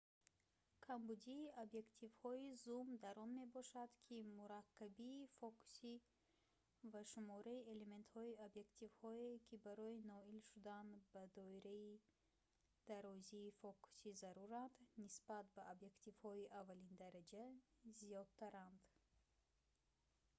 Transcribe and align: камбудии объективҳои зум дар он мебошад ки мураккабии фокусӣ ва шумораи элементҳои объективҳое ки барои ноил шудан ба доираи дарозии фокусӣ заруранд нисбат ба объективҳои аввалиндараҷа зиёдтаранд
камбудии 0.85 1.45
объективҳои 1.63 2.47
зум 2.63 2.87
дар 3.03 3.15
он 3.25 3.31
мебошад 3.41 3.91
ки 4.05 4.17
мураккабии 4.37 5.31
фокусӣ 5.39 5.93
ва 6.91 7.01
шумораи 7.11 7.67
элементҳои 7.73 8.39
объективҳое 8.47 9.31
ки 9.47 9.55
барои 9.65 9.97
ноил 10.11 10.39
шудан 10.49 10.87
ба 11.13 11.23
доираи 11.39 11.91
дарозии 12.89 13.55
фокусӣ 13.61 14.09
заруранд 14.21 14.75
нисбат 15.03 15.45
ба 15.55 15.61
объективҳои 15.73 16.51
аввалиндараҷа 16.59 17.45
зиёдтаранд 17.99 18.81